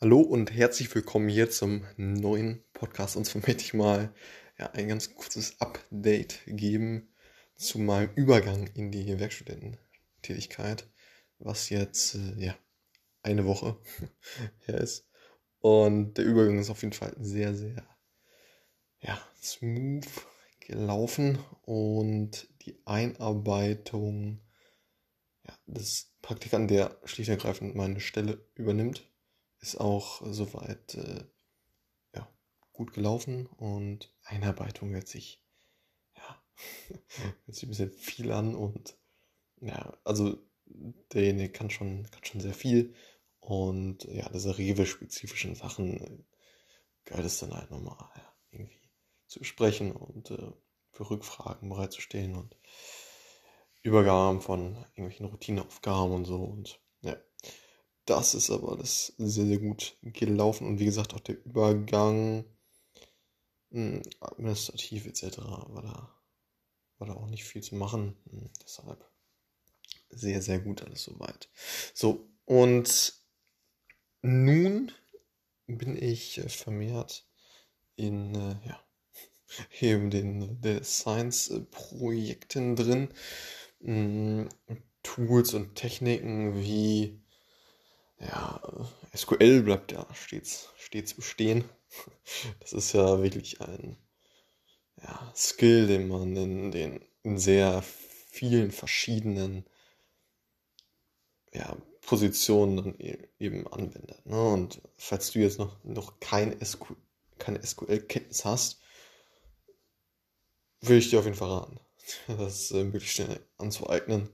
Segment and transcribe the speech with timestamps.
[0.00, 3.16] Hallo und herzlich willkommen hier zum neuen Podcast.
[3.16, 4.14] Und zwar möchte ich mal
[4.56, 7.08] ja, ein ganz kurzes Update geben
[7.56, 10.88] zu meinem Übergang in die Werkstudententätigkeit,
[11.40, 12.54] was jetzt äh, ja,
[13.24, 13.76] eine Woche
[14.66, 15.08] her ist.
[15.58, 17.84] Und der Übergang ist auf jeden Fall sehr, sehr
[19.00, 20.06] ja, smooth
[20.60, 24.42] gelaufen und die Einarbeitung
[25.42, 29.07] ja, des Praktikanten, der schlicht und ergreifend meine Stelle übernimmt,
[29.60, 31.24] ist auch soweit äh,
[32.14, 32.28] ja,
[32.72, 35.42] gut gelaufen und Einarbeitung hört sich,
[36.16, 36.42] ja,
[37.46, 38.96] hört sich ein bisschen viel an und
[39.60, 40.38] ja, also
[41.12, 42.94] derjenige kann schon, kann schon sehr viel
[43.40, 46.24] und ja, diese Rewe-spezifischen Sachen äh,
[47.04, 48.90] gehört es dann halt nochmal ja, irgendwie
[49.26, 50.52] zu besprechen und äh,
[50.92, 52.56] für Rückfragen bereitzustehen und
[53.82, 57.16] Übergaben von irgendwelchen Routineaufgaben und so und ja,
[58.08, 60.66] das ist aber alles sehr, sehr gut gelaufen.
[60.66, 62.44] Und wie gesagt, auch der Übergang
[63.70, 65.38] mh, hm, administrativ etc.
[65.38, 66.14] war da,
[66.98, 68.16] war da auch nicht viel zu machen.
[68.24, 69.10] Mh, hm, deshalb
[70.10, 71.50] sehr, sehr gut alles soweit.
[71.92, 73.12] So, und
[74.22, 74.92] nun
[75.66, 77.28] bin ich vermehrt
[77.96, 78.82] in, äh, ja,
[79.80, 83.08] eben den der Science-Projekten drin.
[83.80, 84.48] Hm,
[85.02, 87.22] Tools und Techniken wie
[88.20, 88.60] ja,
[89.14, 91.64] SQL bleibt ja stets, stets bestehen.
[92.60, 93.96] Das ist ja wirklich ein
[95.02, 99.64] ja, Skill, den man in, den, in sehr vielen verschiedenen
[101.52, 104.24] ja, Positionen dann e-, eben anwendet.
[104.26, 104.40] Ne?
[104.40, 106.94] Und falls du jetzt noch, noch kein SQ,
[107.38, 108.80] keine SQL-Kenntnis hast,
[110.80, 111.80] würde ich dir auf jeden Fall raten,
[112.26, 114.28] das äh, möglichst schnell anzueignen,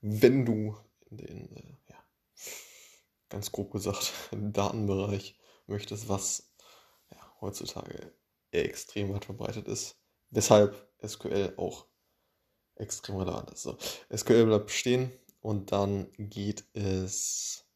[0.00, 0.76] wenn du
[1.10, 1.74] in den äh,
[3.28, 6.52] ganz grob gesagt, Datenbereich möchtest, was
[7.10, 8.12] ja, heutzutage
[8.50, 9.96] extrem weit verbreitet ist.
[10.30, 11.86] Weshalb SQL auch
[12.76, 13.62] extrem relevant ist.
[13.62, 13.76] So,
[14.14, 17.66] SQL bleibt stehen und dann geht es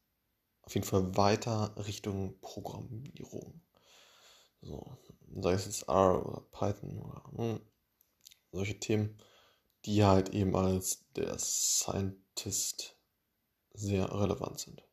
[0.61, 3.61] auf jeden Fall weiter Richtung Programmierung.
[4.61, 4.97] So,
[5.37, 7.61] sei es jetzt R oder Python oder hm,
[8.51, 9.21] solche Themen,
[9.85, 12.97] die halt eben als der Scientist
[13.73, 14.88] sehr relevant sind.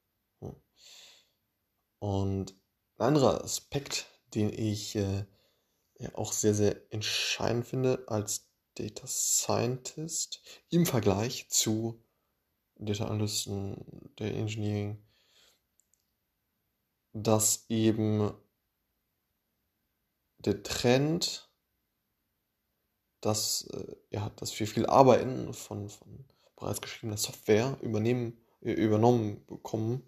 [1.98, 2.54] Und
[2.98, 5.24] ein anderer Aspekt, den ich äh,
[6.14, 12.02] auch sehr, sehr entscheidend finde als Data Scientist im Vergleich zu
[12.78, 15.02] Data Analysten, Data Engineering,
[17.12, 18.32] dass eben
[20.38, 21.48] der Trend,
[23.22, 26.24] dass, äh, ja, dass wir viel Arbeiten von, von
[26.56, 30.06] bereits geschriebener Software übernehmen, äh, übernommen bekommen,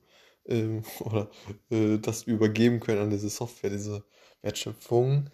[0.49, 1.31] ähm, oder
[1.71, 4.05] äh, das übergeben können an diese Software, diese
[4.43, 5.31] Wertschöpfung,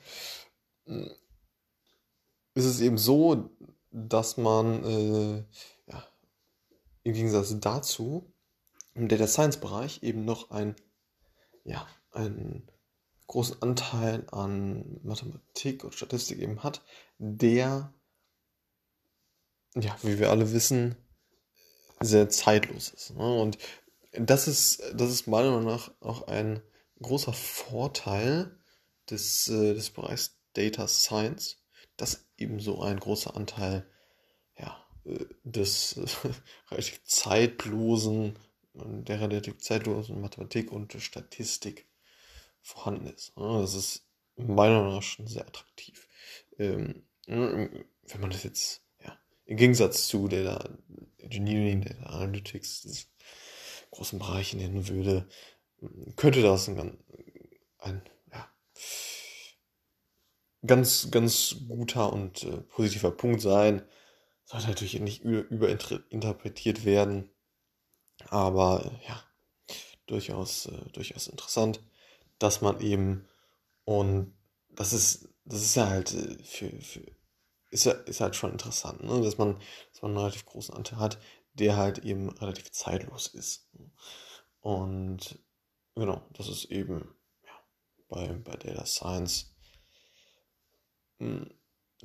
[0.86, 1.10] hm,
[2.54, 3.50] ist es eben so,
[3.90, 5.44] dass man äh,
[5.90, 6.04] ja,
[7.02, 8.32] im Gegensatz dazu
[8.94, 10.76] im Data Science Bereich eben noch ein,
[11.64, 12.68] ja, einen
[13.26, 16.82] großen Anteil an Mathematik und Statistik eben hat,
[17.18, 17.92] der,
[19.74, 20.96] ja, wie wir alle wissen,
[22.00, 23.16] sehr zeitlos ist.
[23.16, 23.40] Ne?
[23.40, 23.58] Und
[24.18, 26.62] das ist, das ist meiner Meinung nach auch ein
[27.00, 28.58] großer Vorteil
[29.10, 31.56] des, äh, des Bereichs Data Science,
[31.96, 33.86] dass eben so ein großer Anteil
[34.58, 36.06] ja, äh, des äh,
[36.70, 38.38] relativ zeitlosen,
[38.74, 41.86] der relativ zeitlosen Mathematik und Statistik
[42.60, 43.32] vorhanden ist.
[43.36, 46.08] Das ist meiner Meinung nach schon sehr attraktiv.
[46.58, 50.68] Ähm, wenn man das jetzt, ja, im Gegensatz zu Data
[51.18, 53.08] Engineering, Data Analytics,
[53.94, 55.28] großen Bereichen nennen würde,
[56.16, 56.98] könnte das ein,
[57.78, 58.48] ein ja,
[60.66, 63.82] ganz, ganz guter und äh, positiver Punkt sein.
[64.46, 67.30] Sollte natürlich nicht überinterpretiert werden,
[68.28, 69.22] aber äh, ja,
[70.06, 71.80] durchaus, äh, durchaus interessant,
[72.38, 73.26] dass man eben
[73.84, 74.34] und
[74.70, 77.02] das ist, das ist ja halt äh, für, für
[77.74, 79.20] ist, ist halt schon interessant, ne?
[79.20, 79.58] dass man,
[79.92, 81.18] dass man einen relativ großen Anteil hat,
[81.54, 83.68] der halt eben relativ zeitlos ist.
[84.60, 85.38] Und
[85.94, 87.52] genau, das ist eben ja,
[88.08, 89.54] bei, bei Data Science
[91.18, 91.50] hm,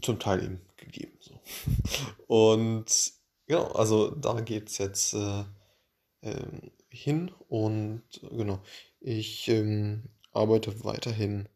[0.01, 1.17] zum Teil eben gegeben.
[1.19, 1.39] So.
[2.27, 3.13] Und
[3.45, 5.45] genau, also da geht es jetzt äh,
[6.21, 8.63] äh, hin und genau,
[8.99, 11.47] ich ähm, arbeite weiterhin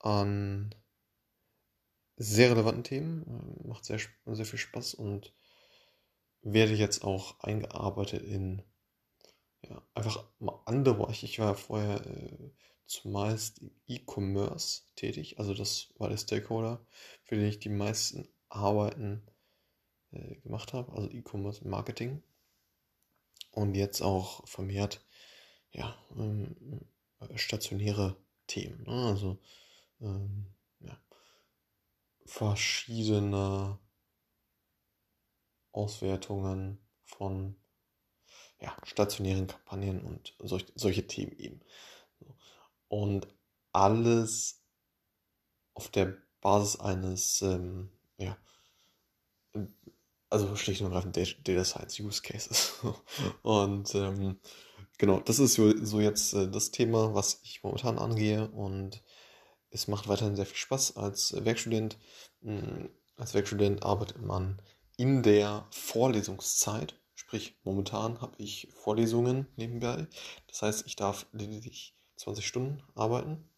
[0.00, 0.74] an
[2.20, 5.32] sehr relevanten Themen, macht sehr, sehr viel Spaß und
[6.42, 8.62] werde jetzt auch eingearbeitet in
[9.62, 11.24] ja, einfach mal andere Bereiche.
[11.24, 12.50] Ich war vorher äh,
[12.86, 16.84] zumeist im E-Commerce tätig, also das war der Stakeholder,
[17.24, 19.22] für den ich die meisten Arbeiten
[20.12, 22.22] äh, gemacht habe, also E-Commerce Marketing.
[23.52, 25.06] Und jetzt auch vermehrt
[25.72, 26.84] ja, ähm,
[27.36, 28.82] stationäre Themen.
[28.84, 29.06] Ne?
[29.06, 29.38] Also
[30.02, 30.46] ähm,
[32.26, 33.78] verschiedene
[35.72, 37.56] Auswertungen von
[38.60, 41.60] ja, stationären Kampagnen und solch, solche Themen eben.
[42.88, 43.26] Und
[43.72, 44.62] alles
[45.74, 48.36] auf der Basis eines, ähm, ja,
[50.28, 52.74] also schlicht und ergreifend Data Science Use Cases.
[53.42, 54.40] und ähm,
[54.98, 59.02] genau, das ist so, jetzt äh, das Thema, was ich momentan angehe und
[59.70, 61.98] es macht weiterhin sehr viel Spaß als Werkstudent.
[62.42, 64.60] Hm, als Werkstudent arbeitet man
[64.96, 70.06] in der Vorlesungszeit, sprich momentan habe ich Vorlesungen nebenbei.
[70.48, 73.48] Das heißt, ich darf lediglich 20 Stunden arbeiten.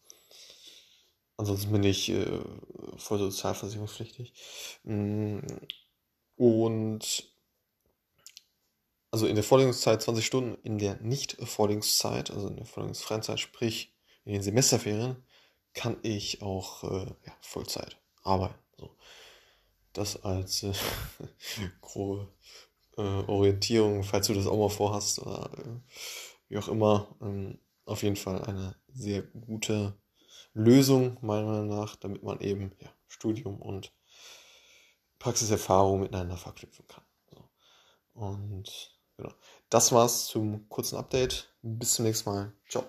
[1.35, 2.39] Ansonsten bin ich äh,
[2.97, 4.33] voll sozialversicherungspflichtig.
[4.83, 5.41] Hm,
[6.35, 7.33] und
[9.11, 13.93] also in der Vorlesungszeit 20 Stunden, in der Nicht-Vorlesungszeit, also in der vorlesungsfreien Zeit, sprich
[14.25, 15.23] in den Semesterferien,
[15.73, 18.55] kann ich auch äh, ja, Vollzeit arbeiten.
[18.77, 18.95] So.
[19.93, 20.73] Das als äh,
[21.81, 22.27] grobe
[22.97, 25.79] äh, Orientierung, falls du das auch mal vorhast oder äh,
[26.49, 27.15] wie auch immer.
[27.21, 29.93] Ähm, auf jeden Fall eine sehr gute
[30.53, 33.91] Lösung, meiner Meinung nach, damit man eben ja, Studium und
[35.19, 37.03] Praxiserfahrung miteinander verknüpfen kann.
[37.29, 37.49] So.
[38.13, 39.33] Und genau.
[39.69, 41.53] Das war's zum kurzen Update.
[41.61, 42.53] Bis zum nächsten Mal.
[42.69, 42.83] Ciao.